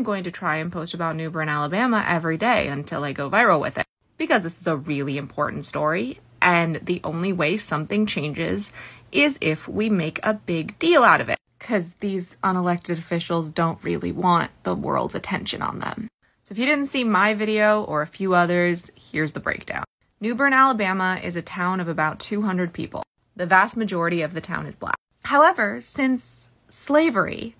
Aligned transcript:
I'm 0.00 0.04
going 0.04 0.24
to 0.24 0.30
try 0.30 0.56
and 0.56 0.72
post 0.72 0.94
about 0.94 1.14
New 1.14 1.28
Bern, 1.28 1.50
Alabama 1.50 2.02
every 2.08 2.38
day 2.38 2.68
until 2.68 3.04
I 3.04 3.12
go 3.12 3.28
viral 3.28 3.60
with 3.60 3.76
it 3.76 3.84
because 4.16 4.44
this 4.44 4.58
is 4.58 4.66
a 4.66 4.74
really 4.74 5.18
important 5.18 5.66
story. 5.66 6.20
And 6.40 6.76
the 6.76 7.02
only 7.04 7.34
way 7.34 7.58
something 7.58 8.06
changes 8.06 8.72
is 9.12 9.36
if 9.42 9.68
we 9.68 9.90
make 9.90 10.18
a 10.22 10.32
big 10.32 10.78
deal 10.78 11.04
out 11.04 11.20
of 11.20 11.28
it 11.28 11.36
because 11.58 11.96
these 12.00 12.38
unelected 12.42 12.96
officials 12.96 13.50
don't 13.50 13.84
really 13.84 14.10
want 14.10 14.52
the 14.62 14.74
world's 14.74 15.14
attention 15.14 15.60
on 15.60 15.80
them. 15.80 16.08
So 16.44 16.54
if 16.54 16.58
you 16.58 16.64
didn't 16.64 16.86
see 16.86 17.04
my 17.04 17.34
video 17.34 17.84
or 17.84 18.00
a 18.00 18.06
few 18.06 18.32
others, 18.32 18.90
here's 18.94 19.32
the 19.32 19.38
breakdown. 19.38 19.84
New 20.18 20.34
Bern, 20.34 20.54
Alabama 20.54 21.20
is 21.22 21.36
a 21.36 21.42
town 21.42 21.78
of 21.78 21.88
about 21.88 22.20
200 22.20 22.72
people. 22.72 23.02
The 23.36 23.44
vast 23.44 23.76
majority 23.76 24.22
of 24.22 24.32
the 24.32 24.40
town 24.40 24.64
is 24.64 24.76
black. 24.76 24.96
However, 25.24 25.78
since 25.82 26.52
slavery, 26.70 27.54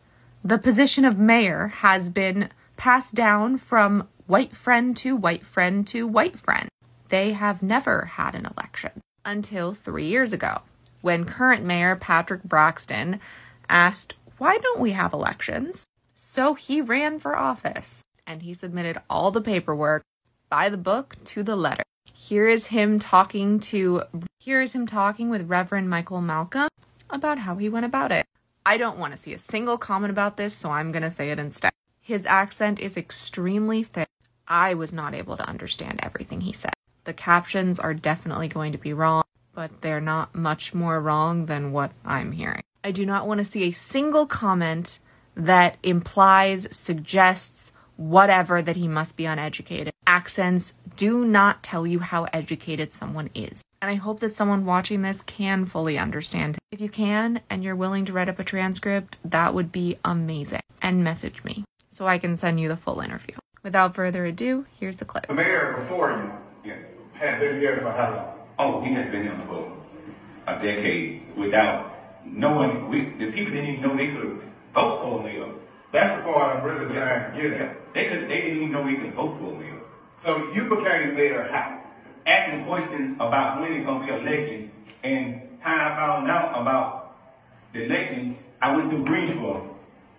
the 0.45 0.59
position 0.59 1.04
of 1.04 1.18
mayor 1.18 1.68
has 1.68 2.09
been 2.09 2.48
passed 2.77 3.14
down 3.14 3.59
from 3.59 4.09
white 4.27 4.55
friend 4.55 4.96
to 4.96 5.15
white 5.15 5.45
friend 5.45 5.87
to 5.88 6.06
white 6.06 6.38
friend. 6.38 6.69
They 7.09 7.32
have 7.32 7.62
never 7.62 8.06
had 8.06 8.34
an 8.34 8.46
election 8.46 8.92
until 9.24 9.74
three 9.74 10.06
years 10.06 10.32
ago, 10.32 10.62
when 11.02 11.24
current 11.24 11.65
mayor 11.65 11.95
Patrick 11.96 12.42
Braxton 12.42 13.20
asked, 13.68 14.15
Why 14.38 14.56
don't 14.59 14.80
we 14.80 14.92
have 14.92 15.12
elections? 15.12 15.87
So 16.15 16.54
he 16.54 16.80
ran 16.80 17.18
for 17.18 17.37
office 17.37 18.04
and 18.27 18.43
he 18.43 18.54
submitted 18.54 18.98
all 19.10 19.30
the 19.30 19.41
paperwork 19.41 20.02
by 20.48 20.68
the 20.68 20.77
book 20.77 21.16
to 21.24 21.43
the 21.43 21.57
letter. 21.57 21.82
Here 22.12 22.48
is 22.48 22.68
him 22.68 22.98
talking 22.98 23.60
to 23.60 24.02
here 24.38 24.60
is 24.60 24.74
him 24.74 24.87
talking 24.87 25.29
with 25.29 25.48
Reverend 25.48 25.91
Michael 25.91 26.20
Malcom 26.20 26.68
about 27.10 27.38
how 27.38 27.57
he 27.57 27.68
went 27.68 27.87
about 27.87 28.12
it. 28.12 28.24
I 28.70 28.77
don't 28.77 28.98
want 28.98 29.10
to 29.12 29.19
see 29.19 29.33
a 29.33 29.38
single 29.38 29.77
comment 29.79 30.12
about 30.12 30.37
this, 30.37 30.55
so 30.55 30.70
I'm 30.70 30.92
going 30.92 31.02
to 31.02 31.10
say 31.10 31.33
it 31.33 31.41
instead. 31.41 31.73
His 32.01 32.24
accent 32.24 32.79
is 32.79 32.96
extremely 32.96 33.83
thick. 33.83 34.06
I 34.46 34.74
was 34.74 34.93
not 34.93 35.12
able 35.12 35.37
to 35.37 35.48
understand 35.48 35.98
everything 36.05 36.43
he 36.43 36.52
said. 36.52 36.74
The 37.02 37.13
captions 37.13 37.80
are 37.80 37.95
definitely 37.95 38.46
going 38.46 38.71
to 38.71 38.79
be 38.79 38.93
wrong, 38.93 39.24
but 39.57 39.80
they're 39.80 40.01
not 40.01 40.37
much 40.37 40.73
more 40.73 41.01
wrong 41.01 41.46
than 41.46 41.73
what 41.73 41.91
I'm 42.04 42.30
hearing. 42.30 42.63
I 42.85 42.93
do 42.93 43.04
not 43.04 43.26
want 43.26 43.38
to 43.38 43.45
see 43.45 43.65
a 43.65 43.73
single 43.73 44.24
comment 44.24 45.01
that 45.35 45.76
implies, 45.82 46.68
suggests, 46.71 47.73
whatever 47.96 48.63
that 48.63 48.76
he 48.76 48.87
must 48.87 49.16
be 49.16 49.24
uneducated. 49.24 49.93
Accents 50.11 50.75
do 50.97 51.25
not 51.25 51.63
tell 51.63 51.87
you 51.87 52.01
how 52.01 52.25
educated 52.33 52.93
someone 52.93 53.30
is. 53.33 53.63
And 53.80 53.89
I 53.89 53.95
hope 53.95 54.19
that 54.19 54.30
someone 54.30 54.65
watching 54.66 55.03
this 55.03 55.23
can 55.23 55.65
fully 55.65 55.97
understand. 55.97 56.59
If 56.73 56.80
you 56.80 56.89
can 56.89 57.43
and 57.49 57.63
you're 57.63 57.77
willing 57.77 58.05
to 58.07 58.13
write 58.13 58.29
up 58.29 58.41
a 58.41 58.43
transcript, 58.43 59.19
that 59.25 59.55
would 59.55 59.71
be 59.71 59.99
amazing. 60.05 60.63
And 60.83 61.05
message 61.05 61.45
me 61.45 61.63
so 61.87 62.09
I 62.09 62.19
can 62.19 62.37
send 62.37 62.59
you 62.59 62.66
the 62.66 62.75
full 62.75 62.99
interview. 62.99 63.37
Without 63.63 63.95
further 63.95 64.25
ado, 64.27 64.66
here's 64.81 64.97
the 64.97 65.05
clip. 65.05 65.28
The 65.28 65.34
mayor 65.34 65.75
before 65.78 66.11
you 66.11 66.71
Yeah. 66.72 66.78
had 67.12 67.38
been 67.38 67.61
here 67.61 67.77
for 67.78 67.93
how 67.93 68.11
long? 68.11 68.34
Oh, 68.59 68.81
he 68.81 68.93
had 68.93 69.12
been 69.12 69.22
here 69.22 69.38
for 69.47 69.72
a 70.49 70.55
decade 70.61 71.22
without 71.37 71.94
knowing. 72.25 72.88
We 72.88 73.05
the 73.16 73.31
people 73.31 73.53
didn't 73.53 73.71
even 73.77 73.83
know 73.83 73.97
they 73.97 74.09
could 74.09 74.41
vote 74.75 75.03
for 75.05 75.21
a 75.21 75.22
mayor. 75.22 75.47
That's 75.93 76.16
the 76.16 76.33
part 76.33 76.56
I'm 76.56 76.65
really 76.65 76.93
trying 76.93 77.33
to 77.33 77.41
get 77.41 77.61
at. 77.61 77.94
they 77.94 78.09
could. 78.09 78.28
They 78.28 78.41
didn't 78.41 78.56
even 78.56 78.72
know 78.72 78.84
they 78.84 78.97
could 78.97 79.15
vote 79.15 79.38
for 79.38 79.55
a 79.55 79.59
mayor. 79.61 79.77
So 80.21 80.53
you 80.53 80.69
became 80.69 81.15
mayor 81.15 81.49
how? 81.50 81.81
Asking 82.26 82.66
questions 82.66 83.16
about 83.19 83.60
when 83.60 83.72
it's 83.72 83.87
gonna 83.87 84.04
be 84.04 84.12
election 84.12 84.71
and 85.03 85.41
how 85.60 85.75
I 85.75 85.97
found 85.97 86.31
out 86.31 86.60
about 86.60 87.16
the 87.72 87.84
election. 87.87 88.37
I 88.60 88.76
went 88.76 88.91
through 88.91 89.06
Greensboro, 89.06 89.75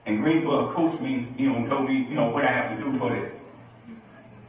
and 0.08 0.24
Greensboro 0.24 0.72
coached 0.74 1.02
me. 1.02 1.28
You 1.38 1.50
know, 1.50 1.68
told 1.68 1.88
me 1.88 1.98
you 2.10 2.16
know 2.16 2.30
what 2.30 2.44
I 2.44 2.48
have 2.48 2.80
to 2.80 2.84
do 2.84 2.98
for 2.98 3.12
the 3.12 3.30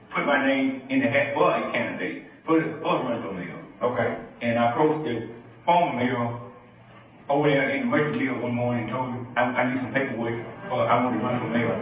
put 0.08 0.24
my 0.24 0.46
name 0.46 0.82
in 0.88 1.00
the 1.00 1.08
hat 1.08 1.34
for 1.34 1.54
a 1.54 1.70
candidate 1.70 2.24
for 2.44 2.58
the 2.58 2.72
for 2.80 2.98
the 2.98 3.04
run 3.04 3.22
for 3.22 3.34
mayor. 3.34 3.58
Okay. 3.82 4.16
And 4.40 4.58
I 4.58 4.70
approached 4.70 5.04
the 5.04 5.28
former 5.66 5.96
mayor 5.96 6.40
over 7.28 7.50
there 7.50 7.68
in 7.68 7.80
the 7.82 7.86
mercantile 7.86 8.40
one 8.40 8.54
morning 8.54 8.84
and 8.84 8.90
told 8.90 9.10
him 9.10 9.26
I, 9.36 9.42
I 9.42 9.70
need 9.70 9.80
some 9.80 9.92
paperwork 9.92 10.42
or 10.70 10.88
I 10.88 11.04
want 11.04 11.20
to 11.20 11.26
run 11.26 11.38
for 11.38 11.46
mayor. 11.48 11.76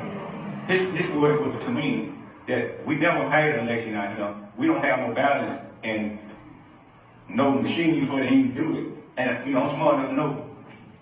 His, 0.67 0.91
his 0.93 1.09
word 1.17 1.41
was 1.41 1.65
to 1.65 1.71
me 1.71 2.13
that 2.51 2.85
we 2.85 2.97
never 2.97 3.29
had 3.29 3.51
an 3.55 3.69
election 3.69 3.95
out 3.95 4.17
here. 4.17 4.35
We 4.57 4.67
don't 4.67 4.83
have 4.83 4.99
no 5.01 5.15
balance 5.15 5.61
and 5.85 6.19
no 7.29 7.53
machines 7.53 8.09
for 8.09 8.17
them 8.17 8.53
to 8.53 8.63
do 8.63 8.79
it. 8.79 8.87
And, 9.17 9.47
you 9.47 9.55
know, 9.55 9.63
I'm 9.63 9.77
smart 9.77 9.95
enough 9.95 10.11
to 10.11 10.17
know 10.17 10.51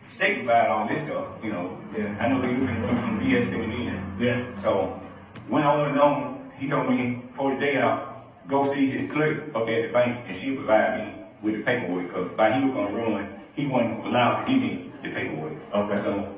state 0.06 0.44
about 0.44 0.68
all 0.68 0.88
this 0.88 1.02
stuff, 1.04 1.26
you 1.42 1.50
know. 1.50 1.78
Yeah. 1.96 2.14
I 2.20 2.28
know 2.28 2.40
they 2.42 2.48
were 2.48 2.66
finna 2.66 2.90
do 2.90 3.00
some 3.00 3.20
BS 3.20 3.50
to 3.50 3.66
me 3.66 3.88
in. 3.88 4.16
Yeah. 4.20 4.60
So, 4.60 5.00
went 5.48 5.64
on 5.64 5.88
and 5.88 6.00
on. 6.00 6.50
He 6.58 6.68
told 6.68 6.90
me 6.90 7.22
for 7.34 7.54
the 7.54 7.60
day 7.60 7.76
out, 7.78 8.46
go 8.46 8.72
see 8.72 8.90
his 8.90 9.10
clerk 9.10 9.54
up 9.54 9.68
at 9.68 9.82
the 9.82 9.88
bank 9.88 10.26
and 10.26 10.36
she'll 10.36 10.56
provide 10.56 10.98
me 10.98 11.24
with 11.40 11.56
the 11.56 11.62
paperwork 11.62 12.08
because 12.08 12.30
by 12.32 12.52
he 12.52 12.64
was 12.64 12.74
going 12.74 12.88
to 12.88 13.00
run, 13.00 13.40
he 13.54 13.66
wasn't 13.66 14.04
allowed 14.06 14.44
to 14.44 14.52
give 14.52 14.60
me 14.60 14.92
the 15.02 15.10
paperwork. 15.10 15.54
Okay. 15.74 15.96
So, 16.02 16.34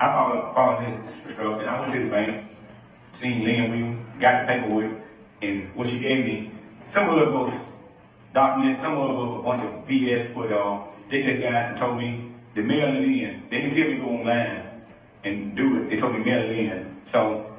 I 0.00 0.06
followed, 0.08 0.54
followed 0.54 0.84
his 0.84 1.12
instructions. 1.12 1.68
I 1.68 1.80
went 1.80 1.92
to 1.92 1.98
the 2.04 2.10
bank, 2.10 2.44
seen 3.14 3.44
Lynn 3.44 3.70
Williams, 3.70 4.06
got 4.20 4.42
the 4.42 4.52
paperwork, 4.52 4.92
and 5.40 5.74
what 5.74 5.86
she 5.86 5.98
gave 5.98 6.24
me, 6.24 6.50
some 6.90 7.08
of 7.08 7.18
it 7.18 7.32
was 7.32 7.52
documented, 8.32 8.80
some 8.80 8.98
of 8.98 9.10
it 9.10 9.14
was 9.14 9.40
a 9.40 9.42
bunch 9.42 9.62
of 9.62 9.88
BS, 9.88 10.34
but 10.34 10.52
uh, 10.52 10.82
they 11.08 11.22
just 11.22 11.42
got 11.42 11.70
and 11.70 11.78
told 11.78 11.98
me 11.98 12.32
to 12.54 12.62
mail 12.62 12.88
it 12.88 13.02
in. 13.02 13.42
They 13.50 13.62
didn't 13.62 13.76
tell 13.76 13.88
me 13.88 13.94
to 13.94 14.00
go 14.00 14.08
online 14.08 14.82
and 15.22 15.56
do 15.56 15.82
it. 15.82 15.90
They 15.90 15.96
told 15.96 16.14
me 16.14 16.24
mail 16.24 16.42
it 16.42 16.56
in. 16.56 16.96
So 17.06 17.52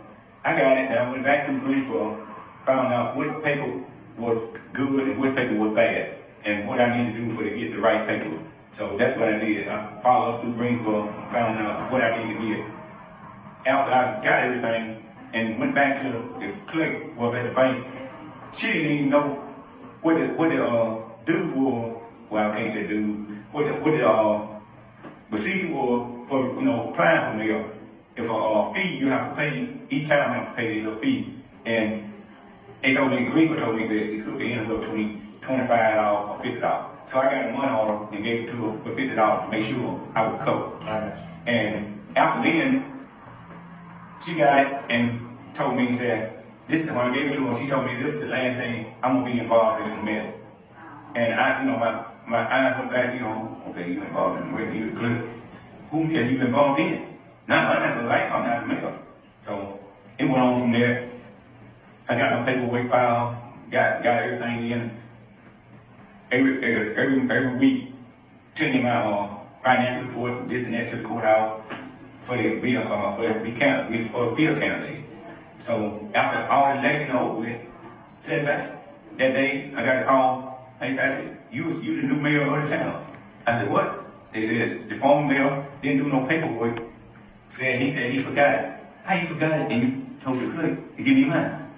I 0.44 0.52
got 0.52 0.78
it, 0.78 0.92
and 0.92 1.00
I 1.00 1.12
went 1.12 1.24
back 1.24 1.48
to 1.48 1.60
Greensboro, 1.60 2.28
found 2.66 2.94
out 2.94 3.16
what 3.16 3.44
paper 3.44 3.82
was 4.18 4.42
good 4.74 5.08
and 5.08 5.20
what 5.20 5.36
paper 5.36 5.56
was 5.56 5.74
bad, 5.74 6.16
and 6.44 6.68
what 6.68 6.80
I 6.80 6.98
need 6.98 7.14
to 7.14 7.20
do 7.20 7.36
for 7.36 7.44
to 7.44 7.50
get 7.50 7.72
the 7.72 7.80
right 7.80 8.08
paper. 8.08 8.38
So 8.72 8.98
that's 8.98 9.18
what 9.18 9.30
I 9.30 9.40
did. 9.40 9.68
I 9.70 10.02
followed 10.02 10.36
up 10.36 10.42
through 10.42 10.54
Greensboro, 10.54 11.08
found 11.32 11.60
out 11.60 11.92
what 11.92 12.04
I 12.04 12.24
needed 12.24 12.42
to 12.42 12.56
get. 12.56 12.66
After 13.66 13.94
I 13.94 14.24
got 14.24 14.40
everything 14.44 15.05
and 15.36 15.60
went 15.60 15.76
back 15.76 16.02
to 16.02 16.10
the 16.40 16.54
clerk 16.66 17.16
was 17.18 17.36
at 17.36 17.44
the 17.44 17.54
bank, 17.54 17.86
she 18.54 18.72
didn't 18.72 18.92
even 18.92 19.10
know 19.10 19.36
what 20.02 20.16
the 20.16 20.28
what 20.40 20.50
the 20.50 20.66
uh, 20.66 21.02
dude 21.26 21.54
was. 21.56 22.02
Well, 22.30 22.52
I 22.52 22.56
can't 22.56 22.74
say 22.74 22.88
dude. 22.88 23.44
What 23.52 23.66
the 23.68 23.74
what 23.74 23.92
the 23.92 24.08
uh, 24.08 24.48
procedure 25.30 25.74
was 25.74 26.28
for 26.30 26.40
you 26.56 26.62
know 26.62 26.90
applying 26.90 27.32
for 27.32 27.38
mail. 27.38 27.70
If 28.16 28.30
a 28.30 28.34
uh, 28.34 28.74
fee 28.74 28.96
you 28.96 29.08
have 29.10 29.30
to 29.30 29.36
pay 29.36 29.78
each 29.90 30.08
time 30.08 30.32
you 30.32 30.40
have 30.40 30.50
to 30.50 30.56
pay 30.56 30.86
a 30.86 30.96
fee, 30.96 31.34
and 31.66 32.14
they 32.82 32.96
told 32.96 33.12
me 33.12 33.26
Greenwood 33.26 33.60
told 33.60 33.76
me 33.76 33.86
that 33.86 33.96
it 33.96 34.24
could 34.24 34.40
be 34.40 34.54
anywhere 34.54 34.78
between 34.80 35.22
twenty 35.42 35.68
five 35.68 35.96
dollars 35.96 36.40
or 36.40 36.44
fifty 36.44 36.62
dollars. 36.62 36.92
So 37.08 37.20
I 37.20 37.26
got 37.30 37.50
a 37.50 37.52
money 37.52 37.76
order 37.76 38.16
and 38.16 38.24
gave 38.24 38.44
it 38.44 38.52
to 38.52 38.56
her 38.56 38.80
for 38.84 38.96
fifty 38.96 39.16
dollars 39.16 39.46
to 39.46 39.52
make 39.52 39.68
sure 39.68 40.00
I 40.16 40.28
was 40.28 40.42
covered. 40.46 40.80
Alright. 40.88 41.20
And 41.46 42.00
after 42.16 42.42
then, 42.50 42.96
she 44.24 44.36
got 44.36 44.90
and 44.90 45.20
told 45.54 45.76
me, 45.76 45.98
said, 45.98 46.44
this 46.68 46.82
is 46.82 46.88
when 46.88 46.98
I 46.98 47.14
gave 47.14 47.32
it 47.32 47.36
to 47.36 47.46
her, 47.46 47.58
she 47.58 47.68
told 47.68 47.86
me 47.86 48.02
this 48.02 48.16
is 48.16 48.22
the 48.22 48.28
last 48.28 48.58
thing 48.58 48.96
I'm 49.04 49.20
gonna 49.20 49.32
be 49.32 49.40
involved 49.40 49.86
in 49.86 49.90
some 49.90 50.06
mail. 50.06 50.34
And 51.16 51.34
I, 51.34 51.62
you 51.62 51.70
know, 51.70 51.78
my, 51.78 52.06
my 52.28 52.54
eyes 52.54 52.78
went 52.80 52.92
back, 52.92 53.14
you 53.14 53.22
know, 53.22 53.62
okay, 53.70 53.92
you 53.92 54.02
involved 54.02 54.42
in 54.42 54.56
mail, 54.56 54.74
you 54.74 54.92
clear. 54.92 55.24
Who 55.92 56.08
can 56.08 56.30
you 56.34 56.42
involved 56.42 56.80
in? 56.80 57.06
No, 57.48 57.56
I'm 57.56 57.82
not 57.82 58.02
the 58.02 58.08
right, 58.08 58.32
I'm 58.32 58.46
not 58.46 58.68
the 58.68 58.76
mail. 58.76 59.00
So 59.42 59.80
it 60.18 60.26
went 60.26 60.38
on 60.38 60.62
from 60.62 60.72
there. 60.72 61.10
I 62.10 62.18
got 62.18 62.40
my 62.40 62.46
paperwork 62.46 62.90
filed, 62.90 63.36
got 63.72 64.04
got 64.04 64.24
everything 64.24 64.72
in. 64.72 64.92
Every 66.32 66.58
every 66.64 66.96
every, 66.98 67.36
every 67.36 67.58
week, 67.58 67.94
sending 68.56 68.84
my 68.84 68.90
uh, 68.90 69.38
financial 69.64 70.08
report, 70.08 70.50
this 70.50 70.66
and 70.66 70.74
that 70.74 70.90
to 70.92 70.98
the 70.98 71.04
courthouse 71.04 71.62
for 72.26 72.38
the 72.38 72.56
bill, 72.56 72.92
uh, 72.92 73.16
for 73.16 73.40
be 73.40 73.52
candidate, 73.52 74.12
for 74.12 74.30
the 74.30 74.36
bill 74.36 74.60
candidate. 74.60 75.06
So 75.60 76.10
after 76.14 76.52
all 76.52 76.74
the 76.74 76.80
election 76.80 77.16
over 77.16 77.40
with, 77.40 77.62
back 78.46 79.18
that 79.18 79.34
day, 79.34 79.72
I 79.76 79.86
got 79.86 80.02
a 80.02 80.06
call. 80.06 80.74
Hey, 80.80 80.96
Patrick, 80.96 81.38
you 81.52 81.80
you 81.82 82.02
the 82.02 82.08
new 82.08 82.16
mayor 82.16 82.44
of 82.44 82.70
the 82.70 82.76
town. 82.76 83.06
I 83.46 83.52
said 83.52 83.72
what? 83.72 84.06
They 84.34 84.48
said 84.48 84.90
the 84.90 84.96
former 84.96 85.34
mayor 85.34 85.66
didn't 85.82 86.04
do 86.04 86.10
no 86.10 86.26
paperwork. 86.26 86.82
Said 87.50 87.80
he 87.80 87.92
said 87.92 88.12
he 88.12 88.20
forgot 88.20 88.56
it. 88.56 88.74
How 89.04 89.16
you 89.16 89.28
forgot 89.28 89.52
it? 89.52 89.72
And 89.72 89.84
you 89.84 90.06
told 90.24 90.42
the 90.42 90.52
clerk 90.52 90.98
to 90.98 91.04
give 91.04 91.16
me 91.16 91.26
mine. 91.26 91.72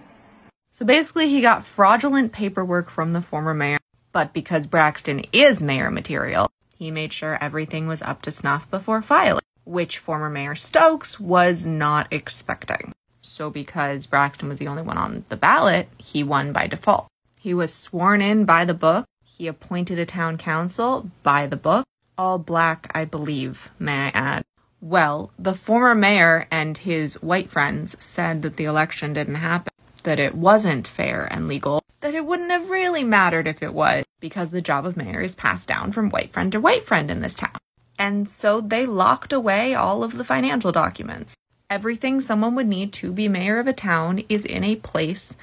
So 0.71 0.85
basically, 0.85 1.29
he 1.29 1.41
got 1.41 1.65
fraudulent 1.65 2.31
paperwork 2.31 2.89
from 2.89 3.13
the 3.13 3.21
former 3.21 3.53
mayor, 3.53 3.79
but 4.11 4.31
because 4.31 4.65
Braxton 4.67 5.23
is 5.33 5.61
mayor 5.61 5.91
material, 5.91 6.49
he 6.77 6.91
made 6.91 7.11
sure 7.11 7.37
everything 7.41 7.87
was 7.87 8.01
up 8.01 8.21
to 8.23 8.31
snuff 8.31 8.69
before 8.69 9.01
filing, 9.01 9.41
which 9.67 9.97
former 9.97 10.29
Mayor 10.29 10.55
Stokes 10.55 11.19
was 11.19 11.65
not 11.65 12.07
expecting. 12.11 12.93
So, 13.19 13.49
because 13.49 14.07
Braxton 14.07 14.47
was 14.47 14.59
the 14.59 14.67
only 14.67 14.81
one 14.81 14.97
on 14.97 15.25
the 15.27 15.37
ballot, 15.37 15.89
he 15.97 16.23
won 16.23 16.53
by 16.53 16.67
default. 16.67 17.07
He 17.39 17.53
was 17.53 17.73
sworn 17.73 18.21
in 18.21 18.45
by 18.45 18.65
the 18.65 18.73
book. 18.73 19.05
He 19.23 19.47
appointed 19.47 19.99
a 19.99 20.05
town 20.05 20.37
council 20.37 21.11
by 21.23 21.45
the 21.45 21.57
book. 21.57 21.85
All 22.17 22.39
black, 22.39 22.89
I 22.95 23.05
believe, 23.05 23.69
may 23.77 24.07
I 24.07 24.11
add. 24.13 24.43
Well, 24.79 25.31
the 25.37 25.53
former 25.53 25.93
mayor 25.93 26.47
and 26.49 26.77
his 26.77 27.21
white 27.21 27.49
friends 27.49 28.01
said 28.03 28.41
that 28.43 28.57
the 28.57 28.65
election 28.65 29.13
didn't 29.13 29.35
happen, 29.35 29.73
that 30.03 30.19
it 30.19 30.35
wasn't 30.35 30.87
fair 30.87 31.27
and 31.29 31.47
legal, 31.47 31.83
that 32.01 32.15
it 32.15 32.25
wouldn't 32.25 32.51
have 32.51 32.69
really 32.69 33.03
mattered 33.03 33.47
if 33.47 33.61
it 33.61 33.73
was, 33.73 34.05
because 34.19 34.51
the 34.51 34.61
job 34.61 34.85
of 34.85 34.95
mayor 34.95 35.21
is 35.21 35.35
passed 35.35 35.67
down 35.67 35.91
from 35.91 36.09
white 36.09 36.31
friend 36.31 36.51
to 36.51 36.59
white 36.59 36.83
friend 36.83 37.11
in 37.11 37.21
this 37.21 37.35
town. 37.35 37.56
And 37.97 38.29
so 38.29 38.61
they 38.61 38.85
locked 38.85 39.33
away 39.33 39.73
all 39.73 40.03
of 40.03 40.17
the 40.17 40.23
financial 40.23 40.71
documents. 40.71 41.35
Everything 41.69 42.21
someone 42.21 42.55
would 42.55 42.67
need 42.67 42.93
to 42.93 43.11
be 43.11 43.27
mayor 43.27 43.59
of 43.59 43.67
a 43.67 43.73
town 43.73 44.23
is 44.29 44.45
in 44.45 44.63
a 44.63 44.77
place 44.77 45.35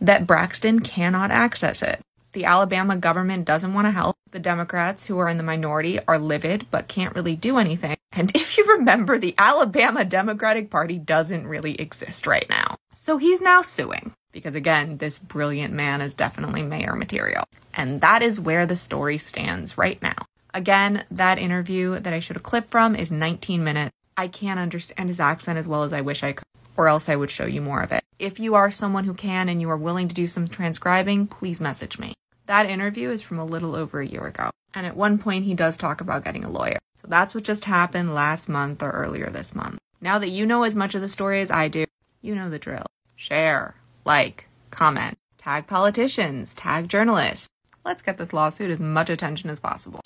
that 0.00 0.26
Braxton 0.26 0.80
cannot 0.80 1.30
access 1.30 1.82
it. 1.82 2.00
The 2.32 2.44
Alabama 2.44 2.96
government 2.96 3.46
doesn't 3.46 3.74
want 3.74 3.86
to 3.86 3.92
help. 3.92 4.16
The 4.30 4.38
Democrats, 4.38 5.06
who 5.06 5.18
are 5.18 5.28
in 5.28 5.38
the 5.38 5.42
minority, 5.42 5.98
are 6.06 6.18
livid 6.18 6.66
but 6.70 6.88
can't 6.88 7.14
really 7.14 7.36
do 7.36 7.58
anything. 7.58 7.96
And 8.12 8.30
if 8.34 8.58
you 8.58 8.64
remember, 8.64 9.18
the 9.18 9.34
Alabama 9.38 10.04
Democratic 10.04 10.70
Party 10.70 10.98
doesn't 10.98 11.46
really 11.46 11.80
exist 11.80 12.26
right 12.26 12.46
now. 12.48 12.76
So 12.92 13.16
he's 13.16 13.40
now 13.40 13.62
suing. 13.62 14.12
Because 14.30 14.54
again, 14.54 14.98
this 14.98 15.18
brilliant 15.18 15.72
man 15.72 16.00
is 16.00 16.14
definitely 16.14 16.62
mayor 16.62 16.94
material. 16.94 17.44
And 17.72 18.00
that 18.02 18.22
is 18.22 18.38
where 18.38 18.66
the 18.66 18.76
story 18.76 19.16
stands 19.16 19.78
right 19.78 20.00
now. 20.02 20.26
Again, 20.58 21.04
that 21.12 21.38
interview 21.38 22.00
that 22.00 22.12
I 22.12 22.18
showed 22.18 22.36
a 22.36 22.40
clip 22.40 22.68
from 22.68 22.96
is 22.96 23.12
19 23.12 23.62
minutes. 23.62 23.94
I 24.16 24.26
can't 24.26 24.58
understand 24.58 25.08
his 25.08 25.20
accent 25.20 25.56
as 25.56 25.68
well 25.68 25.84
as 25.84 25.92
I 25.92 26.00
wish 26.00 26.24
I 26.24 26.32
could, 26.32 26.44
or 26.76 26.88
else 26.88 27.08
I 27.08 27.14
would 27.14 27.30
show 27.30 27.46
you 27.46 27.62
more 27.62 27.80
of 27.80 27.92
it. 27.92 28.02
If 28.18 28.40
you 28.40 28.56
are 28.56 28.72
someone 28.72 29.04
who 29.04 29.14
can 29.14 29.48
and 29.48 29.60
you 29.60 29.70
are 29.70 29.76
willing 29.76 30.08
to 30.08 30.16
do 30.16 30.26
some 30.26 30.48
transcribing, 30.48 31.28
please 31.28 31.60
message 31.60 32.00
me. 32.00 32.12
That 32.46 32.66
interview 32.66 33.10
is 33.10 33.22
from 33.22 33.38
a 33.38 33.44
little 33.44 33.76
over 33.76 34.00
a 34.00 34.06
year 34.06 34.26
ago. 34.26 34.50
And 34.74 34.84
at 34.84 34.96
one 34.96 35.18
point, 35.18 35.44
he 35.44 35.54
does 35.54 35.76
talk 35.76 36.00
about 36.00 36.24
getting 36.24 36.44
a 36.44 36.50
lawyer. 36.50 36.80
So 36.96 37.06
that's 37.06 37.36
what 37.36 37.44
just 37.44 37.66
happened 37.66 38.12
last 38.12 38.48
month 38.48 38.82
or 38.82 38.90
earlier 38.90 39.30
this 39.30 39.54
month. 39.54 39.78
Now 40.00 40.18
that 40.18 40.30
you 40.30 40.44
know 40.44 40.64
as 40.64 40.74
much 40.74 40.96
of 40.96 41.02
the 41.02 41.08
story 41.08 41.40
as 41.40 41.52
I 41.52 41.68
do, 41.68 41.84
you 42.20 42.34
know 42.34 42.50
the 42.50 42.58
drill. 42.58 42.86
Share, 43.14 43.76
like, 44.04 44.48
comment, 44.72 45.18
tag 45.38 45.68
politicians, 45.68 46.52
tag 46.52 46.88
journalists. 46.88 47.48
Let's 47.84 48.02
get 48.02 48.18
this 48.18 48.32
lawsuit 48.32 48.72
as 48.72 48.82
much 48.82 49.08
attention 49.08 49.50
as 49.50 49.60
possible. 49.60 50.00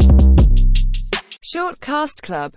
Short 1.44 1.80
Cast 1.80 2.22
Club 2.22 2.50